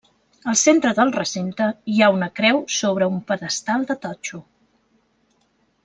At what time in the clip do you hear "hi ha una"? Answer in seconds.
1.97-2.31